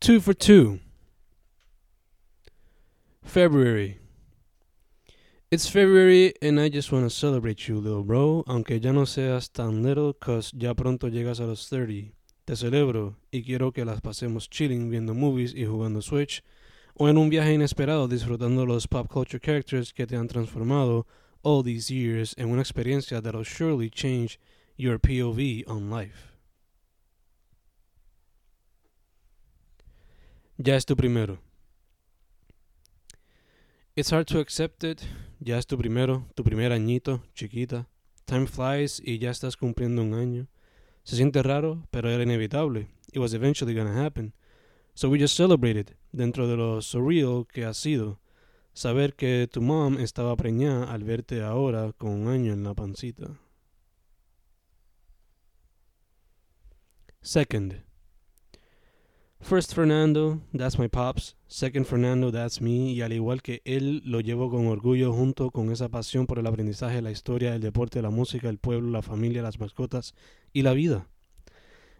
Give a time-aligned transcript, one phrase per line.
[0.00, 0.78] Two for two.
[3.24, 3.98] February.
[5.50, 8.44] It's February and I just want to celebrate you, little bro.
[8.46, 12.12] Aunque ya no seas tan little, cause ya pronto llegas a los 30.
[12.46, 16.42] Te celebro y quiero que las pasemos chilling viendo movies y jugando Switch,
[16.94, 21.06] o en un viaje inesperado disfrutando los pop culture characters que te han transformado
[21.42, 24.38] all these years en una experiencia that'll surely change
[24.76, 26.37] your POV on life.
[30.60, 31.38] Ya es tu primero.
[33.94, 35.00] It's hard to accept it.
[35.38, 37.86] Ya es tu primero, tu primer añito, chiquita.
[38.24, 40.48] Time flies y ya estás cumpliendo un año.
[41.04, 42.88] Se siente raro, pero era inevitable.
[43.12, 44.34] It was eventually gonna happen.
[44.94, 48.18] So we just celebrated, dentro de lo surreal que ha sido,
[48.72, 53.38] saber que tu mom estaba preñada al verte ahora con un año en la pancita.
[57.22, 57.87] Second.
[59.40, 61.34] First Fernando, that's my pops.
[61.46, 62.92] Second Fernando, that's me.
[62.92, 66.46] Y al igual que él, lo llevo con orgullo junto con esa pasión por el
[66.46, 70.14] aprendizaje, la historia, el deporte, la música, el pueblo, la familia, las mascotas
[70.52, 71.08] y la vida.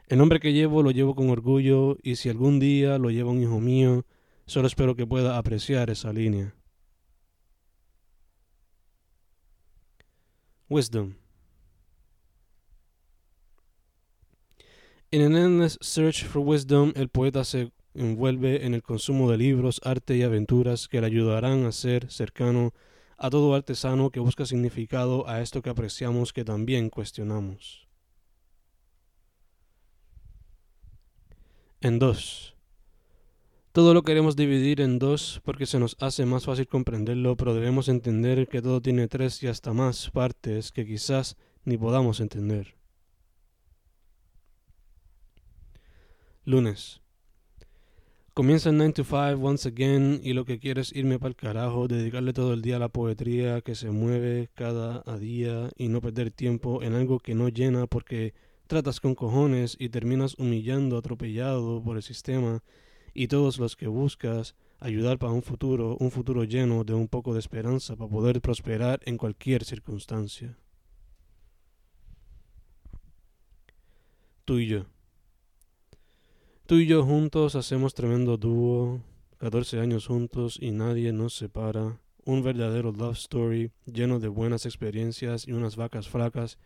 [0.08, 3.42] El nombre que llevo lo llevo con orgullo y si algún día lo lleva un
[3.42, 4.04] hijo mío,
[4.46, 6.54] solo espero que pueda apreciar esa línea.
[10.68, 11.14] Wisdom.
[15.10, 19.80] In an endless search for wisdom, el poeta se envuelve en el consumo de libros,
[19.82, 22.74] arte y aventuras que le ayudarán a ser cercano
[23.16, 27.88] a todo artesano que busca significado a esto que apreciamos que también cuestionamos.
[31.80, 32.54] En dos.
[33.72, 37.88] Todo lo queremos dividir en dos porque se nos hace más fácil comprenderlo, pero debemos
[37.88, 42.78] entender que todo tiene tres y hasta más partes que quizás ni podamos entender.
[46.48, 47.02] Lunes.
[48.32, 51.36] Comienza el 9 to 5 once again y lo que quiero es irme para el
[51.36, 56.00] carajo, dedicarle todo el día a la poetría que se mueve cada día y no
[56.00, 58.32] perder tiempo en algo que no llena porque
[58.66, 62.62] tratas con cojones y terminas humillando, atropellado por el sistema
[63.12, 67.34] y todos los que buscas ayudar para un futuro, un futuro lleno de un poco
[67.34, 70.56] de esperanza para poder prosperar en cualquier circunstancia.
[74.46, 74.97] Tú y yo.
[76.68, 79.00] Tú y yo juntos hacemos tremendo dúo,
[79.38, 81.98] 14 años juntos y nadie nos separa.
[82.26, 86.58] Un verdadero love story lleno de buenas experiencias y unas vacas flacas.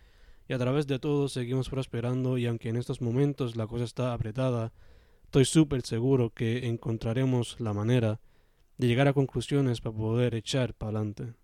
[0.48, 4.12] Y a través de todo seguimos prosperando y aunque en estos momentos la cosa está
[4.12, 4.72] apretada,
[5.22, 8.20] estoy súper seguro que encontraremos la manera
[8.78, 11.34] de llegar a conclusiones para poder echar para adelante.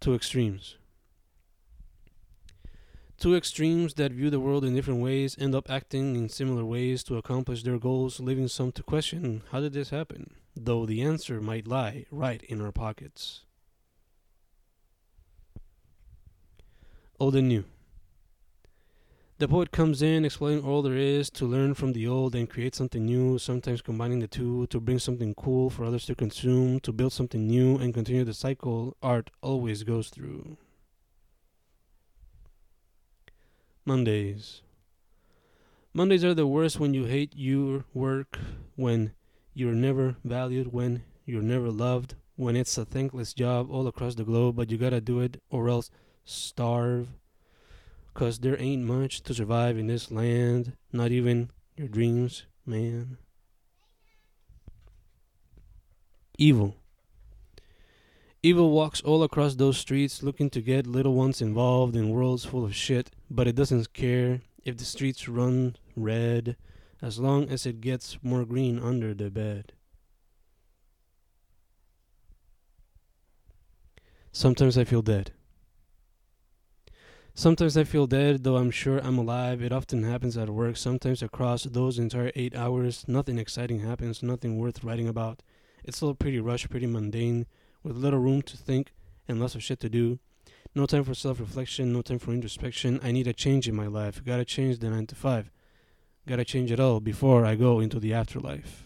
[0.00, 0.80] Two extremes.
[3.18, 7.02] Two extremes that view the world in different ways end up acting in similar ways
[7.04, 10.34] to accomplish their goals, leaving some to question how did this happen?
[10.54, 13.40] Though the answer might lie right in our pockets.
[17.18, 17.64] Old and new.
[19.38, 22.74] The poet comes in explaining all there is to learn from the old and create
[22.74, 26.92] something new, sometimes combining the two to bring something cool for others to consume, to
[26.92, 30.58] build something new and continue the cycle art always goes through.
[33.86, 34.62] Mondays.
[35.94, 38.36] Mondays are the worst when you hate your work,
[38.74, 39.12] when
[39.54, 44.24] you're never valued, when you're never loved, when it's a thankless job all across the
[44.24, 45.88] globe, but you gotta do it or else
[46.24, 47.06] starve.
[48.12, 53.18] Cause there ain't much to survive in this land, not even your dreams, man.
[56.38, 56.74] Evil.
[58.46, 62.64] Evil walks all across those streets looking to get little ones involved in worlds full
[62.64, 66.54] of shit, but it doesn't care if the streets run red
[67.02, 69.72] as long as it gets more green under the bed.
[74.30, 75.32] Sometimes I feel dead.
[77.34, 79.60] Sometimes I feel dead, though I'm sure I'm alive.
[79.60, 80.76] It often happens at work.
[80.76, 85.42] Sometimes across those entire eight hours, nothing exciting happens, nothing worth writing about.
[85.82, 87.46] It's all pretty rushed, pretty mundane,
[87.86, 88.92] with little room to think
[89.28, 90.18] and lots of shit to do.
[90.74, 93.00] No time for self reflection, no time for introspection.
[93.02, 94.22] I need a change in my life.
[94.24, 95.50] Gotta change the 9 to 5.
[96.26, 98.85] Gotta change it all before I go into the afterlife.